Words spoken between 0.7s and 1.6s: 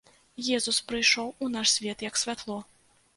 прыйшоў у